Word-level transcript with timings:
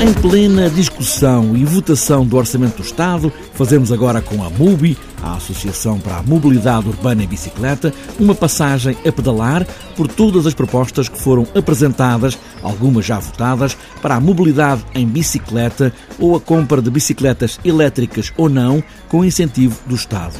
Em 0.00 0.14
plena 0.14 0.70
discussão 0.70 1.54
e 1.54 1.62
votação 1.62 2.24
do 2.24 2.38
Orçamento 2.38 2.78
do 2.78 2.82
Estado, 2.82 3.30
fazemos 3.52 3.92
agora 3.92 4.22
com 4.22 4.42
a 4.42 4.48
MUBI, 4.48 4.96
a 5.22 5.34
Associação 5.34 6.00
para 6.00 6.16
a 6.16 6.22
Mobilidade 6.22 6.88
Urbana 6.88 7.22
e 7.22 7.26
Bicicleta, 7.26 7.92
uma 8.18 8.34
passagem 8.34 8.96
a 9.06 9.12
pedalar 9.12 9.66
por 9.94 10.08
todas 10.08 10.46
as 10.46 10.54
propostas 10.54 11.06
que 11.06 11.20
foram 11.20 11.46
apresentadas, 11.54 12.38
algumas 12.62 13.04
já 13.04 13.18
votadas, 13.18 13.76
para 14.00 14.14
a 14.14 14.20
mobilidade 14.20 14.82
em 14.94 15.06
bicicleta 15.06 15.92
ou 16.18 16.34
a 16.34 16.40
compra 16.40 16.80
de 16.80 16.90
bicicletas 16.90 17.60
elétricas 17.62 18.32
ou 18.38 18.48
não, 18.48 18.82
com 19.06 19.22
incentivo 19.22 19.78
do 19.86 19.96
Estado. 19.96 20.34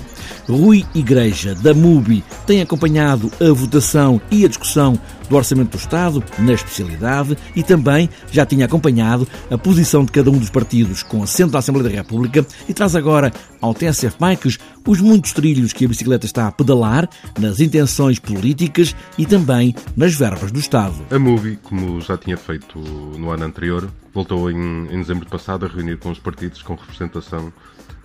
Rui 0.51 0.85
Igreja, 0.95 1.55
da 1.55 1.73
MUBI, 1.73 2.25
tem 2.45 2.61
acompanhado 2.61 3.31
a 3.41 3.53
votação 3.53 4.21
e 4.33 4.45
a 4.45 4.49
discussão 4.49 4.99
do 5.29 5.37
Orçamento 5.37 5.71
do 5.71 5.81
Estado, 5.81 6.25
na 6.41 6.53
especialidade, 6.53 7.39
e 7.55 7.63
também 7.63 8.11
já 8.33 8.45
tinha 8.45 8.67
acompanhado 8.67 9.29
a 9.49 9.57
posição 9.57 10.05
de 10.05 10.11
cada 10.11 10.29
um 10.29 10.37
dos 10.37 10.51
partidos 10.51 11.05
com 11.05 11.23
assento 11.23 11.53
na 11.53 11.61
Assembleia 11.61 11.89
da 11.89 11.95
República 11.95 12.45
e 12.69 12.75
traz 12.75 12.97
agora 12.97 13.33
ao 13.61 13.73
TSF 13.73 14.17
Bikes 14.19 14.59
os 14.87 15.01
muitos 15.01 15.33
trilhos 15.33 15.73
que 15.73 15.85
a 15.85 15.89
bicicleta 15.89 16.27
está 16.27 16.49
a 16.49 16.53
pedalar, 16.53 17.09
nas 17.39 17.61
intenções 17.61 18.19
políticas 18.19 18.97
e 19.17 19.25
também 19.25 19.73
nas 19.97 20.15
verbas 20.15 20.51
do 20.51 20.59
Estado. 20.59 20.97
A 21.13 21.19
MUBI, 21.19 21.61
como 21.63 22.01
já 22.01 22.19
tinha 22.19 22.37
feito 22.37 22.77
no 22.79 23.31
ano 23.31 23.45
anterior, 23.45 23.89
voltou 24.13 24.51
em, 24.51 24.89
em 24.91 25.01
dezembro 25.01 25.29
passado 25.29 25.65
a 25.65 25.69
reunir 25.69 25.97
com 25.99 26.11
os 26.11 26.19
partidos 26.19 26.61
com 26.61 26.75
representação 26.75 27.53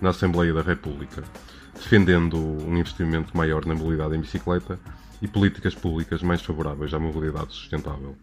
na 0.00 0.10
Assembleia 0.10 0.54
da 0.54 0.62
República 0.62 1.24
defendendo 1.76 2.36
um 2.36 2.76
investimento 2.76 3.36
maior 3.36 3.64
na 3.64 3.74
mobilidade 3.74 4.16
em 4.16 4.20
bicicleta 4.20 4.78
e 5.22 5.28
políticas 5.28 5.74
públicas 5.74 6.22
mais 6.22 6.42
favoráveis 6.42 6.92
à 6.92 6.98
mobilidade 6.98 7.52
sustentável. 7.52 8.16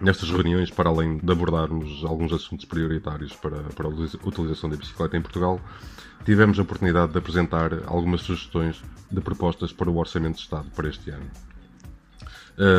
Nestas 0.00 0.30
reuniões, 0.30 0.70
para 0.70 0.88
além 0.88 1.18
de 1.18 1.30
abordarmos 1.30 2.02
alguns 2.04 2.32
assuntos 2.32 2.64
prioritários 2.64 3.34
para, 3.34 3.58
para 3.64 3.86
a 3.86 3.90
utilização 3.90 4.70
da 4.70 4.76
bicicleta 4.76 5.16
em 5.16 5.20
Portugal, 5.20 5.60
tivemos 6.24 6.58
a 6.58 6.62
oportunidade 6.62 7.12
de 7.12 7.18
apresentar 7.18 7.70
algumas 7.86 8.22
sugestões 8.22 8.82
de 9.10 9.20
propostas 9.20 9.72
para 9.72 9.90
o 9.90 9.98
Orçamento 9.98 10.36
de 10.36 10.42
Estado 10.42 10.70
para 10.74 10.88
este 10.88 11.10
ano. 11.10 11.26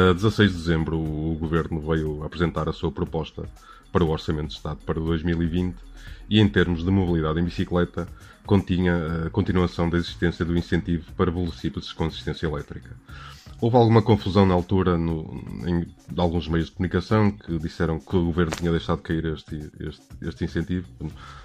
A 0.09 0.13
16 0.13 0.51
de 0.51 0.57
dezembro, 0.57 0.97
o 0.97 1.35
Governo 1.39 1.79
veio 1.79 2.23
apresentar 2.23 2.67
a 2.67 2.73
sua 2.73 2.91
proposta 2.91 3.47
para 3.91 4.03
o 4.03 4.09
Orçamento 4.09 4.47
de 4.47 4.55
Estado 4.55 4.79
para 4.85 4.99
2020 4.99 5.75
e, 6.29 6.39
em 6.39 6.47
termos 6.47 6.83
de 6.83 6.89
mobilidade 6.89 7.39
em 7.39 7.43
bicicleta, 7.43 8.07
continha 8.45 9.25
a 9.27 9.29
continuação 9.29 9.89
da 9.89 9.97
existência 9.97 10.43
do 10.43 10.57
incentivo 10.57 11.11
para 11.13 11.31
velocípedes 11.31 11.93
com 11.93 12.05
assistência 12.05 12.45
elétrica. 12.47 12.95
Houve 13.61 13.77
alguma 13.77 14.01
confusão 14.01 14.45
na 14.45 14.55
altura 14.55 14.97
no, 14.97 15.43
em 15.67 15.85
alguns 16.17 16.47
meios 16.47 16.67
de 16.67 16.71
comunicação 16.73 17.29
que 17.29 17.59
disseram 17.59 17.99
que 17.99 18.15
o 18.15 18.25
governo 18.25 18.51
tinha 18.51 18.71
deixado 18.71 19.01
cair 19.03 19.25
este, 19.25 19.71
este, 19.79 20.01
este 20.21 20.45
incentivo. 20.45 20.87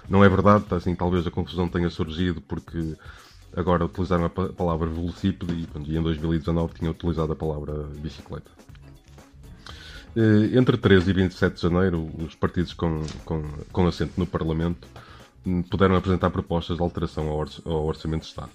Não 0.09 0.23
é 0.23 0.29
verdade, 0.29 0.65
assim, 0.71 0.95
talvez 0.95 1.27
a 1.27 1.31
confusão 1.31 1.69
tenha 1.69 1.89
surgido 1.91 2.41
porque 2.41 2.95
agora 3.55 3.85
utilizaram 3.85 4.25
a 4.25 4.29
palavra 4.29 4.87
velocípede 4.89 5.53
e, 5.53 5.95
em 5.95 6.01
2019 6.01 6.73
tinham 6.73 6.91
utilizado 6.91 7.33
a 7.33 7.35
palavra 7.35 7.83
bicicleta. 8.01 8.49
Eh, 10.15 10.57
entre 10.57 10.75
13 10.75 11.11
e 11.11 11.13
27 11.13 11.53
de 11.53 11.61
janeiro, 11.61 12.09
os 12.17 12.33
partidos 12.33 12.73
com, 12.73 13.03
com, 13.23 13.43
com 13.71 13.87
assento 13.87 14.13
no 14.17 14.25
Parlamento 14.25 14.87
puderam 15.69 15.95
apresentar 15.95 16.29
propostas 16.29 16.77
de 16.77 16.83
alteração 16.83 17.29
ao, 17.29 17.85
Orçamento 17.85 18.21
de 18.21 18.27
Estado. 18.27 18.51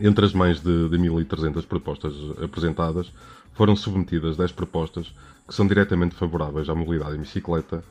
Entre 0.00 0.24
as 0.24 0.32
mais 0.32 0.60
de, 0.60 0.88
de 0.88 0.96
1.300 0.96 1.66
propostas 1.66 2.14
apresentadas, 2.42 3.12
foram 3.54 3.76
submetidas 3.76 4.36
10 4.36 4.52
propostas 4.52 5.14
que 5.46 5.54
são 5.54 5.66
diretamente 5.66 6.14
favoráveis 6.14 6.68
à 6.68 6.74
mobilidade 6.74 7.16
em 7.16 7.20
bicicleta, 7.20 7.84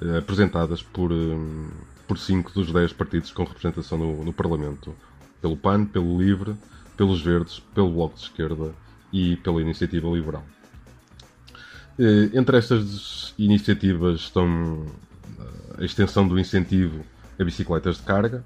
eh, 0.00 0.18
apresentadas 0.18 0.82
por, 0.82 1.12
hum, 1.12 1.68
por 2.08 2.18
5 2.18 2.52
dos 2.52 2.72
10 2.72 2.92
partidos 2.92 3.30
com 3.30 3.44
representação 3.44 3.98
no, 3.98 4.24
no 4.24 4.32
Parlamento, 4.32 4.94
pelo 5.40 5.56
PAN, 5.56 5.84
pelo 5.84 6.18
LIVRE, 6.20 6.56
pelos 6.96 7.22
Verdes, 7.22 7.60
pelo 7.74 7.92
Bloco 7.92 8.16
de 8.16 8.22
Esquerda 8.22 8.74
e 9.12 9.36
pela 9.36 9.60
Iniciativa 9.60 10.08
Liberal. 10.08 10.44
Eh, 11.98 12.30
entre 12.34 12.56
estas 12.58 13.32
iniciativas 13.38 14.20
estão 14.20 14.84
eh, 15.38 15.82
a 15.82 15.84
extensão 15.84 16.26
do 16.26 16.38
incentivo 16.38 17.04
a 17.38 17.44
bicicletas 17.44 17.96
de 17.96 18.02
carga, 18.02 18.44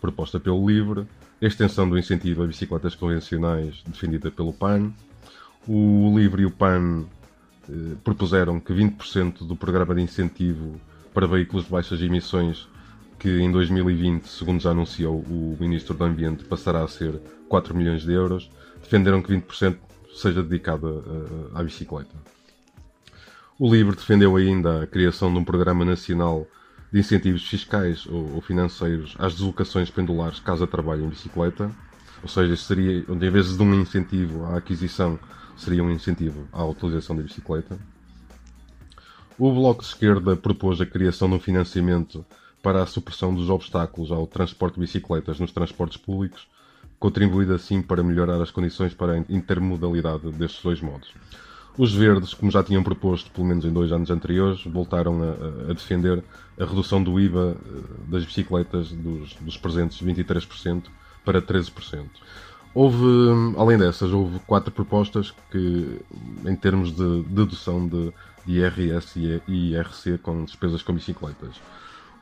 proposta 0.00 0.40
pelo 0.40 0.66
LIVRE, 0.66 1.06
a 1.40 1.46
extensão 1.46 1.88
do 1.88 1.98
incentivo 1.98 2.42
a 2.42 2.46
bicicletas 2.46 2.94
convencionais, 2.94 3.82
defendida 3.86 4.30
pelo 4.30 4.52
PAN. 4.52 4.92
O 5.66 6.14
LIVRE 6.16 6.42
e 6.42 6.46
o 6.46 6.50
PAN 6.50 7.04
eh, 7.68 7.96
propuseram 8.04 8.60
que 8.60 8.72
20% 8.72 9.46
do 9.46 9.56
programa 9.56 9.94
de 9.94 10.02
incentivo 10.02 10.80
para 11.14 11.26
veículos 11.26 11.64
de 11.64 11.70
baixas 11.70 12.00
emissões, 12.00 12.68
que 13.18 13.40
em 13.40 13.50
2020, 13.50 14.26
segundo 14.26 14.60
já 14.60 14.70
anunciou 14.70 15.18
o 15.18 15.56
Ministro 15.58 15.94
do 15.94 16.04
Ambiente, 16.04 16.44
passará 16.44 16.82
a 16.82 16.88
ser 16.88 17.20
4 17.48 17.74
milhões 17.74 18.02
de 18.02 18.12
euros, 18.12 18.50
defenderam 18.82 19.22
que 19.22 19.32
20% 19.32 19.76
seja 20.14 20.42
dedicado 20.42 21.50
à 21.54 21.62
bicicleta. 21.62 22.14
O 23.58 23.70
LIVRE 23.70 23.94
defendeu 23.94 24.36
ainda 24.36 24.82
a 24.82 24.86
criação 24.86 25.32
de 25.32 25.38
um 25.38 25.44
programa 25.44 25.84
nacional 25.84 26.46
de 26.92 26.98
incentivos 26.98 27.46
fiscais 27.46 28.06
ou, 28.06 28.40
financeiros 28.40 29.14
às 29.18 29.34
deslocações 29.34 29.90
pendulares 29.90 30.40
casa 30.40 30.66
trabalho 30.66 31.04
em 31.04 31.08
bicicleta, 31.08 31.70
ou 32.22 32.28
seja, 32.28 32.56
seria, 32.56 33.04
onde 33.08 33.26
em 33.26 33.30
vez 33.30 33.56
de 33.56 33.62
um 33.62 33.74
incentivo 33.74 34.44
à 34.46 34.56
aquisição, 34.56 35.18
seria 35.56 35.82
um 35.82 35.90
incentivo 35.90 36.48
à 36.52 36.64
utilização 36.64 37.16
da 37.16 37.22
bicicleta. 37.22 37.78
O 39.38 39.52
Bloco 39.52 39.82
de 39.82 39.88
Esquerda 39.88 40.36
propôs 40.36 40.80
a 40.80 40.86
criação 40.86 41.28
de 41.28 41.36
um 41.36 41.40
financiamento 41.40 42.24
para 42.62 42.82
a 42.82 42.86
supressão 42.86 43.34
dos 43.34 43.48
obstáculos 43.48 44.10
ao 44.10 44.26
transporte 44.26 44.74
de 44.74 44.80
bicicletas 44.80 45.40
nos 45.40 45.52
transportes 45.52 45.96
públicos, 45.96 46.46
contribuindo 46.98 47.54
assim 47.54 47.80
para 47.80 48.02
melhorar 48.02 48.42
as 48.42 48.50
condições 48.50 48.92
para 48.92 49.12
a 49.14 49.18
intermodalidade 49.18 50.30
destes 50.32 50.62
dois 50.62 50.80
modos. 50.82 51.14
Os 51.80 51.94
verdes, 51.94 52.34
como 52.34 52.50
já 52.50 52.62
tinham 52.62 52.82
proposto, 52.82 53.30
pelo 53.30 53.46
menos 53.46 53.64
em 53.64 53.72
dois 53.72 53.90
anos 53.90 54.10
anteriores, 54.10 54.62
voltaram 54.66 55.22
a, 55.22 55.70
a 55.70 55.72
defender 55.72 56.22
a 56.60 56.64
redução 56.66 57.02
do 57.02 57.18
IVA 57.18 57.56
eh, 57.56 57.80
das 58.06 58.22
bicicletas 58.22 58.92
dos, 58.92 59.32
dos 59.40 59.56
presentes 59.56 59.98
23% 60.02 60.82
para 61.24 61.40
13%. 61.40 62.04
Houve, 62.74 63.06
além 63.56 63.78
dessas, 63.78 64.12
houve 64.12 64.40
quatro 64.40 64.70
propostas 64.70 65.32
que, 65.50 66.02
em 66.44 66.54
termos 66.54 66.94
de 66.94 67.22
dedução 67.22 67.88
de, 67.88 68.12
de 68.44 68.58
IRS 68.58 69.18
e 69.48 69.70
IRC 69.72 70.18
com 70.18 70.44
despesas 70.44 70.82
com 70.82 70.92
bicicletas. 70.92 71.58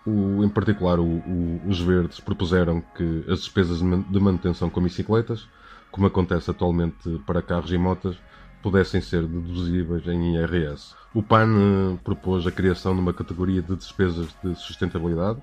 O, 0.07 0.45
em 0.45 0.49
particular, 0.49 1.01
o, 1.01 1.03
o, 1.03 1.63
os 1.67 1.81
verdes 1.81 2.21
propuseram 2.21 2.81
que 2.97 3.25
as 3.29 3.41
despesas 3.41 3.81
de 3.81 4.21
manutenção 4.21 4.71
com 4.71 4.81
bicicletas, 4.81 5.49
como 5.91 6.07
acontece 6.07 6.49
atualmente 6.49 7.21
para 7.27 7.43
carros 7.43 7.73
e 7.73 7.77
motas, 7.77 8.17
pudessem 8.63 9.01
ser 9.01 9.23
deduzíveis 9.23 10.07
em 10.07 10.35
IRS. 10.35 10.95
O 11.15 11.23
PAN 11.23 11.49
eh, 11.49 11.99
propôs 12.03 12.47
a 12.47 12.51
criação 12.51 12.95
de 12.95 13.01
uma 13.01 13.13
categoria 13.13 13.63
de 13.63 13.75
despesas 13.77 14.29
de 14.43 14.55
sustentabilidade, 14.57 15.41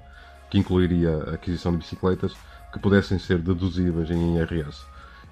que 0.49 0.57
incluiria 0.57 1.17
a 1.27 1.33
aquisição 1.35 1.71
de 1.71 1.79
bicicletas, 1.79 2.33
que 2.71 2.79
pudessem 2.79 3.17
ser 3.17 3.39
deduzíveis 3.39 4.09
em 4.11 4.37
IRS. 4.37 4.85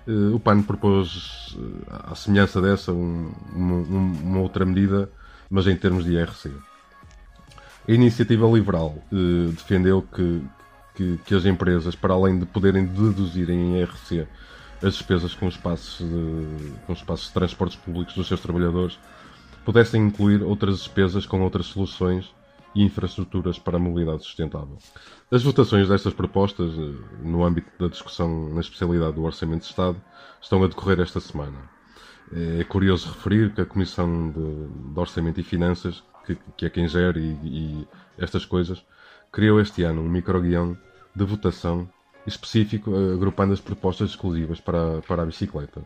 Eh, 0.07 0.33
o 0.33 0.39
PAN 0.39 0.61
propôs, 0.61 1.57
eh, 1.57 2.11
à 2.11 2.15
semelhança 2.15 2.61
dessa, 2.61 2.91
um, 2.91 3.31
um, 3.55 4.13
uma 4.23 4.39
outra 4.39 4.65
medida, 4.65 5.09
mas 5.49 5.67
em 5.67 5.75
termos 5.75 6.05
de 6.05 6.13
IRC. 6.13 6.51
A 7.87 7.91
iniciativa 7.91 8.47
liberal 8.47 8.97
defendeu 9.11 10.01
que, 10.01 10.41
que, 10.95 11.19
que 11.25 11.35
as 11.35 11.45
empresas, 11.45 11.95
para 11.95 12.13
além 12.13 12.39
de 12.39 12.45
poderem 12.45 12.85
deduzir 12.85 13.49
em 13.49 13.77
IRC 13.77 14.25
as 14.83 14.95
despesas 14.95 15.33
com 15.33 15.47
espaços 15.47 16.05
de, 16.05 16.71
com 16.85 16.93
espaços 16.93 17.27
de 17.27 17.33
transportes 17.33 17.77
públicos 17.77 18.13
dos 18.13 18.27
seus 18.27 18.41
trabalhadores 18.41 18.99
pudessem 19.63 20.05
incluir 20.05 20.43
outras 20.43 20.79
despesas 20.79 21.25
com 21.25 21.41
outras 21.41 21.67
soluções 21.67 22.33
e 22.75 22.83
infraestruturas 22.83 23.57
para 23.57 23.77
a 23.77 23.79
mobilidade 23.79 24.23
sustentável. 24.23 24.77
As 25.31 25.43
votações 25.43 25.87
destas 25.87 26.13
propostas, 26.13 26.71
eh, 26.73 27.23
no 27.23 27.45
âmbito 27.45 27.69
da 27.79 27.87
discussão 27.87 28.49
na 28.53 28.61
especialidade 28.61 29.13
do 29.13 29.23
Orçamento 29.23 29.61
de 29.61 29.67
Estado, 29.67 30.01
estão 30.41 30.63
a 30.63 30.67
decorrer 30.67 30.99
esta 30.99 31.19
semana. 31.19 31.71
É 32.31 32.63
curioso 32.63 33.09
referir 33.09 33.53
que 33.53 33.61
a 33.61 33.65
Comissão 33.65 34.31
de, 34.31 34.93
de 34.93 34.99
Orçamento 34.99 35.39
e 35.39 35.43
Finanças, 35.43 36.03
que, 36.25 36.35
que, 36.57 36.65
é 36.65 36.69
quem 36.69 36.87
gera 36.87 37.19
e, 37.19 37.37
e 37.43 37.87
estas 38.17 38.43
coisas, 38.43 38.83
criou 39.31 39.59
este 39.59 39.83
ano 39.83 40.01
um 40.01 40.09
microguião 40.09 40.75
de 41.15 41.23
votação 41.23 41.87
específico, 42.25 42.91
eh, 42.95 43.13
agrupando 43.13 43.53
as 43.53 43.59
propostas 43.59 44.11
exclusivas 44.11 44.59
para, 44.59 45.01
para 45.07 45.23
a 45.23 45.25
bicicleta. 45.25 45.81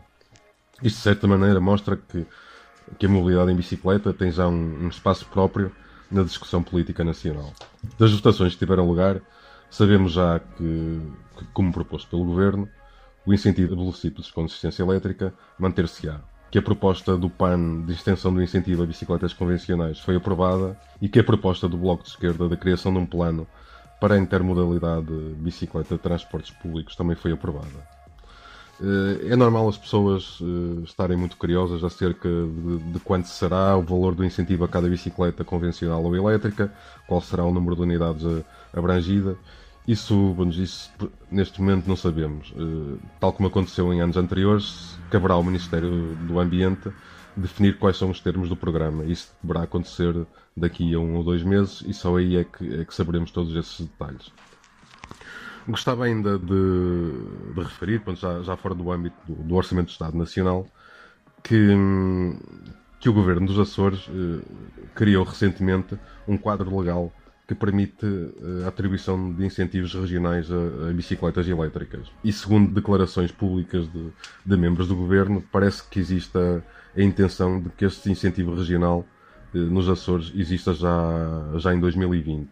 Isto, 0.82 0.96
de 0.96 1.02
certa 1.02 1.26
maneira, 1.26 1.60
mostra 1.60 1.96
que, 1.96 2.26
que 2.98 3.06
a 3.06 3.08
mobilidade 3.08 3.50
em 3.50 3.56
bicicleta 3.56 4.12
tem 4.12 4.30
já 4.30 4.46
um, 4.46 4.84
um 4.84 4.88
espaço 4.88 5.26
próprio 5.26 5.72
na 6.10 6.22
discussão 6.22 6.62
política 6.62 7.04
nacional. 7.04 7.52
Das 7.98 8.12
votações 8.12 8.52
que 8.52 8.58
tiveram 8.58 8.86
lugar, 8.86 9.20
sabemos 9.70 10.12
já 10.12 10.38
que, 10.38 11.00
que 11.36 11.44
como 11.52 11.72
proposto 11.72 12.08
pelo 12.08 12.24
Governo, 12.24 12.68
o 13.26 13.34
incentivo 13.34 13.74
a 13.74 13.76
velocípedes 13.76 14.30
com 14.30 14.44
assistência 14.44 14.82
elétrica 14.82 15.34
manter-se-á 15.58 16.20
que 16.50 16.58
a 16.58 16.62
proposta 16.62 17.16
do 17.16 17.28
PAN 17.28 17.82
de 17.84 17.92
extensão 17.92 18.32
do 18.32 18.42
incentivo 18.42 18.82
a 18.82 18.86
bicicletas 18.86 19.32
convencionais 19.32 19.98
foi 20.00 20.16
aprovada 20.16 20.78
e 21.00 21.08
que 21.08 21.18
a 21.18 21.24
proposta 21.24 21.68
do 21.68 21.76
Bloco 21.76 22.02
de 22.02 22.10
Esquerda 22.10 22.48
da 22.48 22.56
criação 22.56 22.92
de 22.92 22.98
um 22.98 23.06
plano 23.06 23.46
para 24.00 24.14
a 24.14 24.18
intermodalidade 24.18 25.12
bicicleta 25.36 25.96
de 25.96 26.00
transportes 26.00 26.50
públicos 26.50 26.94
também 26.94 27.16
foi 27.16 27.32
aprovada. 27.32 27.98
Eh, 28.80 29.32
é 29.32 29.36
normal 29.36 29.68
as 29.68 29.76
pessoas 29.76 30.38
eh, 30.40 30.82
estarem 30.84 31.16
muito 31.16 31.36
curiosas 31.36 31.82
acerca 31.82 32.28
de, 32.28 32.92
de 32.92 33.00
quanto 33.00 33.26
será 33.26 33.76
o 33.76 33.82
valor 33.82 34.14
do 34.14 34.24
incentivo 34.24 34.64
a 34.64 34.68
cada 34.68 34.88
bicicleta 34.88 35.44
convencional 35.44 36.02
ou 36.04 36.14
elétrica, 36.14 36.72
qual 37.06 37.20
será 37.20 37.44
o 37.44 37.52
número 37.52 37.74
de 37.74 37.82
unidades 37.82 38.24
eh, 38.24 38.44
abrangida 38.72 39.36
isso, 39.86 40.36
isso 40.50 40.92
neste 41.30 41.62
momento 41.62 41.86
não 41.86 41.96
sabemos. 41.96 42.52
Tal 43.18 43.32
como 43.32 43.48
aconteceu 43.48 43.90
em 43.90 44.02
anos 44.02 44.18
anteriores, 44.18 44.98
caberá 45.10 45.32
ao 45.32 45.42
Ministério 45.42 46.14
do 46.26 46.38
Ambiente 46.38 46.92
definir 47.38 47.78
quais 47.78 47.96
são 47.96 48.10
os 48.10 48.20
termos 48.20 48.48
do 48.48 48.56
programa. 48.56 49.04
Isso 49.04 49.32
deverá 49.42 49.62
acontecer 49.62 50.14
daqui 50.56 50.94
a 50.94 50.98
um 50.98 51.16
ou 51.16 51.24
dois 51.24 51.42
meses 51.42 51.82
e 51.86 51.94
só 51.94 52.16
aí 52.16 52.36
é 52.36 52.44
que, 52.44 52.80
é 52.80 52.84
que 52.84 52.94
saberemos 52.94 53.30
todos 53.30 53.54
esses 53.54 53.86
detalhes. 53.86 54.32
Gostava 55.68 56.04
ainda 56.04 56.38
de, 56.38 57.12
de 57.54 57.60
referir, 57.60 58.00
pronto, 58.00 58.18
já, 58.18 58.42
já, 58.42 58.56
fora 58.56 58.74
do 58.74 58.90
âmbito 58.90 59.16
do, 59.26 59.34
do, 59.34 59.54
Orçamento 59.54 59.88
do 59.88 59.92
Estado 59.92 60.16
Nacional, 60.16 60.66
que, 61.42 61.76
que 62.98 63.08
o 63.08 63.12
Governo 63.12 63.46
dos 63.46 63.58
Açores 63.58 64.08
eh, 64.08 64.42
criou 64.94 65.24
recentemente 65.24 65.98
um 66.26 66.38
quadro 66.38 66.74
legal 66.78 67.12
que 67.48 67.54
permite 67.54 68.04
eh, 68.04 68.64
a 68.66 68.68
atribuição 68.68 69.32
de 69.32 69.44
incentivos 69.44 69.94
regionais 69.94 70.50
a, 70.52 70.90
a 70.90 70.92
bicicletas 70.92 71.48
elétricas. 71.48 72.12
E 72.22 72.30
segundo 72.30 72.70
declarações 72.70 73.32
públicas 73.32 73.90
de, 73.90 74.10
de, 74.44 74.56
membros 74.58 74.86
do 74.86 74.94
governo, 74.94 75.42
parece 75.50 75.82
que 75.88 75.98
existe 75.98 76.36
a, 76.36 76.60
a 76.94 77.02
intenção 77.02 77.58
de 77.58 77.70
que 77.70 77.86
este 77.86 78.10
incentivo 78.10 78.54
regional 78.54 79.02
eh, 79.54 79.58
nos 79.58 79.88
Açores 79.88 80.30
exista 80.36 80.74
já, 80.74 81.54
já 81.56 81.74
em 81.74 81.80
2020. 81.80 82.50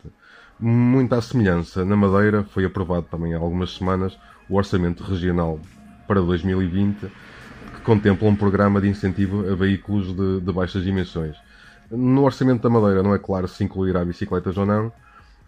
Muita 0.58 1.20
semelhança, 1.20 1.84
na 1.84 1.94
Madeira 1.94 2.42
foi 2.44 2.64
aprovado 2.64 3.06
também 3.10 3.34
há 3.34 3.38
algumas 3.38 3.74
semanas 3.74 4.18
o 4.48 4.56
Orçamento 4.56 5.02
Regional 5.02 5.60
para 6.08 6.22
2020, 6.22 7.00
que 7.00 7.80
contempla 7.82 8.26
um 8.26 8.34
programa 8.34 8.80
de 8.80 8.88
incentivo 8.88 9.46
a 9.46 9.54
veículos 9.54 10.16
de, 10.16 10.40
de 10.40 10.52
baixas 10.52 10.82
dimensões 10.82 11.36
no 11.90 12.24
orçamento 12.24 12.62
da 12.62 12.70
Madeira 12.70 13.02
não 13.02 13.14
é 13.14 13.18
claro 13.18 13.46
se 13.48 13.62
incluirá 13.62 14.04
bicicletas 14.04 14.56
ou 14.56 14.66
não, 14.66 14.92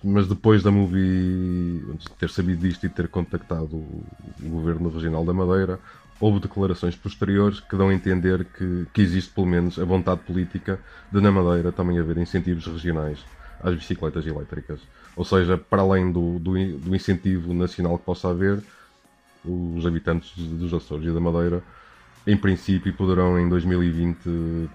mas 0.02 0.28
depois 0.28 0.62
da 0.62 0.70
Movi 0.70 1.84
ter 2.18 2.30
sabido 2.30 2.60
disto 2.60 2.86
e 2.86 2.88
ter 2.88 3.08
contactado 3.08 3.76
o, 3.76 4.04
Governo 4.40 4.88
Regional 4.88 5.24
da 5.24 5.32
Madeira, 5.32 5.80
houve 6.20 6.40
declarações 6.40 6.96
posteriores 6.96 7.60
que 7.60 7.76
dão 7.76 7.88
a 7.88 7.94
entender 7.94 8.44
que, 8.44 8.86
que 8.92 9.02
existe 9.02 9.32
pelo 9.32 9.46
menos 9.46 9.78
a 9.78 9.84
vontade 9.84 10.20
política 10.20 10.78
de 11.12 11.20
na 11.20 11.30
Madeira 11.30 11.72
também 11.72 11.98
haver 11.98 12.18
incentivos 12.18 12.66
regionais 12.66 13.18
às 13.60 13.74
bicicletas 13.74 14.24
elétricas. 14.26 14.80
Ou 15.16 15.24
seja, 15.24 15.58
para 15.58 15.82
além 15.82 16.12
do, 16.12 16.38
do, 16.38 16.52
do 16.52 16.94
incentivo 16.94 17.52
nacional 17.52 17.98
que 17.98 18.04
possa 18.04 18.30
haver, 18.30 18.62
os 19.44 19.86
habitantes 19.86 20.32
dos 20.36 20.72
Açores 20.74 21.06
e 21.06 21.12
da 21.12 21.20
Madeira 21.20 21.62
em 22.26 22.36
princípio, 22.36 22.92
poderão 22.92 23.38
em 23.38 23.48
2020 23.48 24.18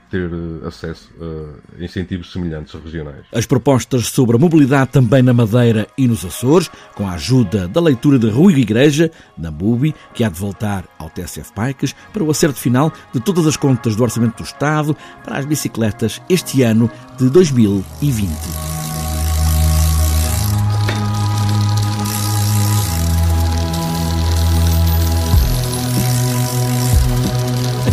ter 0.09 0.29
eh, 0.31 0.67
acesso 0.67 1.09
a 1.19 1.83
incentivos 1.83 2.31
semelhantes 2.31 2.73
regionais. 2.73 3.25
As 3.31 3.45
propostas 3.45 4.07
sobre 4.07 4.35
a 4.35 4.39
mobilidade 4.39 4.91
também 4.91 5.21
na 5.21 5.33
Madeira 5.33 5.87
e 5.97 6.07
nos 6.07 6.25
Açores, 6.25 6.69
com 6.95 7.07
a 7.07 7.13
ajuda 7.13 7.67
da 7.67 7.79
leitura 7.79 8.17
de 8.17 8.29
Rui 8.29 8.53
Igreja, 8.55 9.11
na 9.37 9.51
MUBI, 9.51 9.93
que 10.13 10.23
há 10.23 10.29
de 10.29 10.39
voltar 10.39 10.85
ao 10.97 11.09
TSF 11.09 11.51
Bikes, 11.55 11.95
para 12.11 12.23
o 12.23 12.31
acerto 12.31 12.59
final 12.59 12.91
de 13.13 13.19
todas 13.19 13.45
as 13.45 13.57
contas 13.57 13.95
do 13.95 14.03
Orçamento 14.03 14.37
do 14.37 14.43
Estado 14.43 14.95
para 15.23 15.37
as 15.37 15.45
bicicletas 15.45 16.21
este 16.29 16.63
ano 16.63 16.89
de 17.17 17.29
2020. 17.29 18.82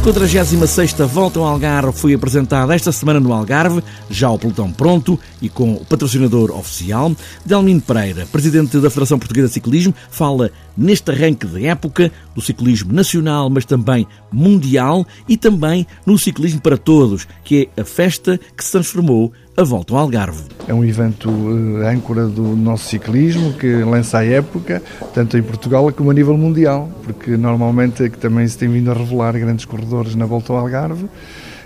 A 0.00 0.02
46 0.02 0.94
Volta 1.12 1.38
ao 1.41 1.44
Algarve 1.44 1.93
foi 1.93 2.14
apresentada 2.14 2.75
esta 2.75 2.91
semana 2.91 3.20
no 3.20 3.35
Algarve, 3.35 3.82
já 4.08 4.31
o 4.31 4.38
pelotão 4.38 4.73
pronto 4.73 5.20
e 5.43 5.49
com 5.50 5.75
o 5.75 5.85
patrocinador 5.85 6.50
oficial. 6.58 7.14
Delmino 7.44 7.82
Pereira, 7.82 8.26
presidente 8.32 8.79
da 8.79 8.88
Federação 8.88 9.19
Portuguesa 9.19 9.49
de 9.49 9.55
Ciclismo, 9.55 9.94
fala 10.11 10.50
neste 10.75 11.11
arranque 11.11 11.47
de 11.47 11.67
época 11.67 12.11
do 12.35 12.41
ciclismo 12.41 12.94
nacional, 12.94 13.50
mas 13.50 13.67
também 13.67 14.06
mundial 14.32 15.06
e 15.29 15.37
também 15.37 15.87
no 16.06 16.19
ciclismo 16.19 16.62
para 16.62 16.79
todos, 16.79 17.29
que 17.44 17.70
é 17.76 17.82
a 17.82 17.85
festa 17.85 18.41
que 18.56 18.64
se 18.64 18.73
transformou 18.73 19.31
a 19.61 19.65
volta 19.65 19.93
ao 19.93 20.01
Algarve. 20.01 20.43
É 20.67 20.73
um 20.73 20.83
evento 20.83 21.29
uh, 21.29 21.87
âncora 21.87 22.27
do 22.27 22.57
nosso 22.57 22.89
ciclismo 22.89 23.53
que 23.53 23.67
lança 23.83 24.19
a 24.19 24.25
época, 24.25 24.83
tanto 25.12 25.37
em 25.37 25.43
Portugal 25.43 25.93
como 25.93 26.11
a 26.11 26.15
nível 26.15 26.35
mundial, 26.35 26.89
porque 27.03 27.37
normalmente 27.37 28.05
é 28.05 28.09
que 28.09 28.17
também 28.17 28.49
se 28.49 28.57
tem 28.57 28.71
vindo 28.71 28.91
a 28.91 28.95
revelar 28.95 29.39
grandes 29.39 29.67
corredores 29.67 30.15
na 30.15 30.25
volta 30.25 30.55
ao 30.55 30.59
Algarve. 30.61 31.07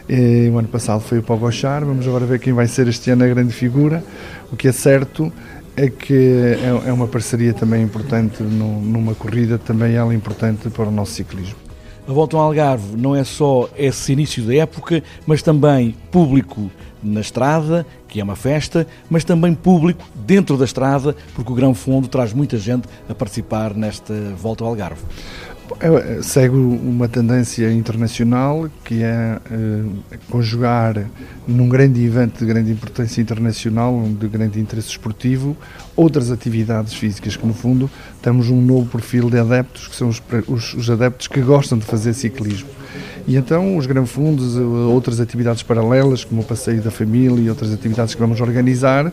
E, 0.08 0.50
o 0.52 0.58
ano 0.58 0.66
passado 0.66 1.02
foi 1.02 1.18
o 1.18 1.22
Pogochar, 1.22 1.84
vamos 1.84 2.04
agora 2.08 2.26
ver 2.26 2.40
quem 2.40 2.52
vai 2.52 2.66
ser 2.66 2.88
este 2.88 3.12
ano 3.12 3.22
a 3.22 3.28
grande 3.28 3.52
figura. 3.52 4.02
O 4.50 4.56
que 4.56 4.66
é 4.66 4.72
certo 4.72 5.32
é 5.76 5.88
que 5.88 6.14
é, 6.14 6.88
é 6.88 6.92
uma 6.92 7.06
parceria 7.06 7.54
também 7.54 7.80
importante 7.80 8.42
numa 8.42 9.14
corrida, 9.14 9.56
também 9.56 9.94
ela 9.94 10.12
importante 10.12 10.68
para 10.68 10.88
o 10.88 10.90
nosso 10.90 11.12
ciclismo. 11.12 11.63
A 12.06 12.12
Volta 12.12 12.36
ao 12.36 12.42
Algarve 12.42 12.98
não 12.98 13.16
é 13.16 13.24
só 13.24 13.66
esse 13.78 14.12
início 14.12 14.44
da 14.44 14.54
época, 14.54 15.02
mas 15.26 15.40
também 15.40 15.94
público 16.10 16.70
na 17.02 17.20
estrada, 17.20 17.86
que 18.06 18.20
é 18.20 18.24
uma 18.24 18.36
festa, 18.36 18.86
mas 19.08 19.24
também 19.24 19.54
público 19.54 20.04
dentro 20.14 20.58
da 20.58 20.66
estrada, 20.66 21.16
porque 21.34 21.50
o 21.50 21.54
Grão 21.54 21.74
Fundo 21.74 22.06
traz 22.06 22.34
muita 22.34 22.58
gente 22.58 22.86
a 23.08 23.14
participar 23.14 23.74
nesta 23.74 24.12
Volta 24.36 24.64
ao 24.64 24.70
Algarve. 24.70 25.00
É, 25.80 26.22
segue 26.22 26.54
uma 26.56 27.08
tendência 27.08 27.72
internacional 27.72 28.68
que 28.84 29.02
é 29.02 29.38
uh, 29.50 29.92
conjugar 30.30 31.06
num 31.48 31.68
grande 31.68 32.04
evento 32.04 32.40
de 32.40 32.46
grande 32.46 32.70
importância 32.70 33.20
internacional, 33.20 34.02
de 34.06 34.28
grande 34.28 34.60
interesse 34.60 34.88
esportivo, 34.88 35.56
outras 35.96 36.30
atividades 36.30 36.92
físicas 36.92 37.36
que 37.36 37.46
no 37.46 37.54
fundo 37.54 37.90
temos 38.20 38.50
um 38.50 38.60
novo 38.60 38.86
perfil 38.90 39.30
de 39.30 39.38
adeptos 39.38 39.88
que 39.88 39.96
são 39.96 40.08
os, 40.08 40.22
os, 40.46 40.74
os 40.74 40.90
adeptos 40.90 41.28
que 41.28 41.40
gostam 41.40 41.78
de 41.78 41.84
fazer 41.86 42.12
ciclismo. 42.12 42.68
E 43.26 43.36
então 43.36 43.76
os 43.78 43.86
granfundos, 43.86 44.56
outras 44.56 45.18
atividades 45.18 45.62
paralelas, 45.62 46.24
como 46.24 46.42
o 46.42 46.44
passeio 46.44 46.82
da 46.82 46.90
família 46.90 47.40
e 47.40 47.48
outras 47.48 47.72
atividades 47.72 48.14
que 48.14 48.20
vamos 48.20 48.40
organizar, 48.40 49.10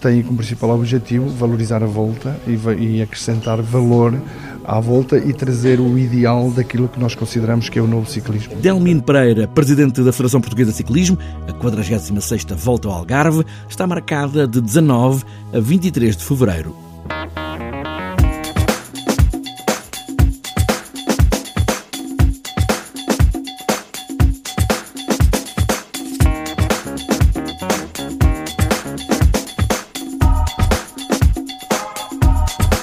têm 0.00 0.20
como 0.22 0.38
principal 0.38 0.70
objetivo 0.70 1.28
valorizar 1.28 1.80
a 1.82 1.86
volta 1.86 2.36
e, 2.46 2.58
e 2.82 3.02
acrescentar 3.02 3.62
valor 3.62 4.14
à 4.64 4.80
volta 4.80 5.18
e 5.18 5.32
trazer 5.32 5.80
o 5.80 5.98
ideal 5.98 6.50
daquilo 6.50 6.88
que 6.88 6.98
nós 6.98 7.14
consideramos 7.14 7.68
que 7.68 7.78
é 7.78 7.82
o 7.82 7.86
novo 7.86 8.08
ciclismo. 8.08 8.54
Delmino 8.56 9.02
Pereira, 9.02 9.48
presidente 9.48 10.02
da 10.02 10.12
Federação 10.12 10.40
Portuguesa 10.40 10.70
de 10.70 10.76
Ciclismo, 10.76 11.18
a 11.48 11.52
46ª 11.52 12.54
Volta 12.54 12.88
ao 12.88 12.94
Algarve 12.94 13.44
está 13.68 13.86
marcada 13.86 14.46
de 14.46 14.60
19 14.60 15.24
a 15.52 15.60
23 15.60 16.16
de 16.16 16.24
fevereiro. 16.24 16.76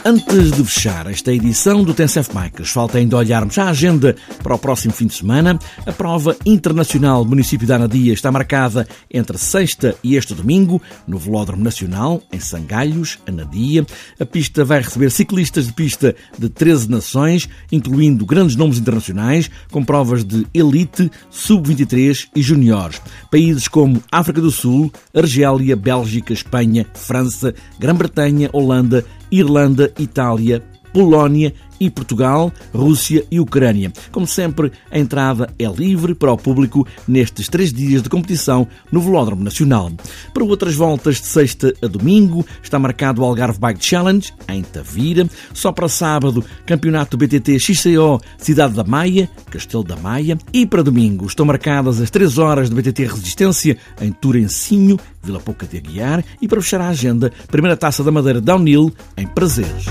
Antes 0.09 0.51
de 0.53 0.63
fechar 0.63 1.05
esta 1.05 1.31
edição 1.31 1.83
do 1.83 1.93
TNCF 1.93 2.33
Bikes, 2.33 2.71
falta 2.71 2.97
ainda 2.97 3.15
olharmos 3.15 3.59
a 3.59 3.69
agenda 3.69 4.15
para 4.41 4.55
o 4.55 4.57
próximo 4.57 4.91
fim 4.91 5.05
de 5.05 5.13
semana. 5.13 5.59
A 5.85 5.91
prova 5.91 6.35
internacional 6.47 7.23
Município 7.23 7.67
da 7.67 7.75
Anadia 7.75 8.11
está 8.11 8.31
marcada 8.31 8.87
entre 9.13 9.37
sexta 9.37 9.95
e 10.03 10.15
este 10.15 10.33
domingo, 10.33 10.81
no 11.07 11.19
Velódromo 11.19 11.63
Nacional, 11.63 12.23
em 12.33 12.39
Sangalhos, 12.39 13.19
Anadia. 13.27 13.85
A 14.19 14.25
pista 14.25 14.65
vai 14.65 14.81
receber 14.81 15.11
ciclistas 15.11 15.67
de 15.67 15.73
pista 15.73 16.15
de 16.35 16.49
13 16.49 16.89
nações, 16.89 17.47
incluindo 17.71 18.25
grandes 18.25 18.55
nomes 18.55 18.79
internacionais, 18.79 19.47
com 19.69 19.85
provas 19.85 20.23
de 20.23 20.43
elite, 20.55 21.11
sub-23 21.29 22.29
e 22.35 22.41
juniores. 22.41 22.99
Países 23.29 23.67
como 23.67 24.01
África 24.11 24.41
do 24.41 24.49
Sul, 24.49 24.91
Argélia, 25.13 25.75
Bélgica, 25.75 26.33
Espanha, 26.33 26.87
França, 26.95 27.53
Grã-Bretanha, 27.79 28.49
Holanda, 28.51 29.05
Irlanda, 29.31 29.91
Itália, 29.99 30.63
Polónia, 30.93 31.53
e 31.79 31.89
Portugal, 31.89 32.51
Rússia 32.73 33.25
e 33.31 33.39
Ucrânia. 33.39 33.91
Como 34.11 34.27
sempre, 34.27 34.71
a 34.91 34.99
entrada 34.99 35.49
é 35.57 35.65
livre 35.65 36.13
para 36.13 36.31
o 36.31 36.37
público 36.37 36.85
nestes 37.07 37.47
três 37.47 37.71
dias 37.71 38.03
de 38.03 38.09
competição 38.09 38.67
no 38.91 39.01
Velódromo 39.01 39.43
Nacional. 39.43 39.91
Para 40.33 40.43
outras 40.43 40.75
voltas 40.75 41.21
de 41.21 41.27
sexta 41.27 41.73
a 41.81 41.87
domingo, 41.87 42.45
está 42.61 42.77
marcado 42.77 43.21
o 43.21 43.25
Algarve 43.25 43.59
Bike 43.59 43.85
Challenge, 43.85 44.33
em 44.47 44.61
Tavira. 44.61 45.27
Só 45.53 45.71
para 45.71 45.87
sábado, 45.87 46.43
Campeonato 46.65 47.17
BTT 47.17 47.59
XCO 47.59 48.19
Cidade 48.37 48.73
da 48.73 48.83
Maia, 48.83 49.29
Castelo 49.49 49.83
da 49.83 49.95
Maia. 49.95 50.37
E 50.51 50.65
para 50.65 50.83
domingo, 50.83 51.25
estão 51.25 51.45
marcadas 51.45 52.01
as 52.01 52.09
3 52.09 52.37
horas 52.37 52.69
de 52.69 52.75
BTT 52.75 53.05
Resistência 53.05 53.77
em 54.01 54.11
Turencinho, 54.11 54.99
Vila 55.23 55.39
Pouca 55.39 55.65
de 55.65 55.77
Aguiar. 55.77 56.23
E 56.41 56.47
para 56.47 56.61
fechar 56.61 56.81
a 56.81 56.89
agenda, 56.89 57.31
primeira 57.47 57.77
taça 57.77 58.03
da 58.03 58.11
Madeira 58.11 58.41
Downhill 58.41 58.93
em 59.17 59.27
Prazeres. 59.27 59.85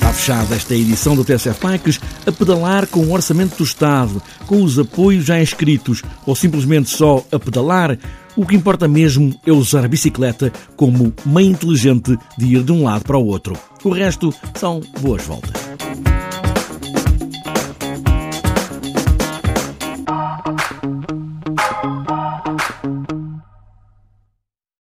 Está 0.00 0.14
fechada 0.14 0.56
esta 0.56 0.74
edição 0.74 1.14
do 1.14 1.22
TSF 1.22 1.60
Bikes 1.60 2.00
a 2.26 2.32
pedalar 2.32 2.86
com 2.86 3.00
o 3.00 3.12
orçamento 3.12 3.58
do 3.58 3.64
Estado, 3.64 4.20
com 4.46 4.62
os 4.62 4.78
apoios 4.78 5.26
já 5.26 5.38
inscritos 5.38 6.02
ou 6.24 6.34
simplesmente 6.34 6.88
só 6.88 7.22
a 7.30 7.38
pedalar. 7.38 7.98
O 8.34 8.46
que 8.46 8.56
importa 8.56 8.88
mesmo 8.88 9.38
é 9.44 9.52
usar 9.52 9.84
a 9.84 9.88
bicicleta 9.88 10.50
como 10.74 11.12
meio 11.26 11.50
inteligente 11.50 12.18
de 12.38 12.46
ir 12.46 12.62
de 12.62 12.72
um 12.72 12.84
lado 12.84 13.04
para 13.04 13.18
o 13.18 13.26
outro. 13.26 13.54
O 13.84 13.90
resto 13.90 14.32
são 14.54 14.80
boas 15.02 15.22
voltas. 15.22 15.69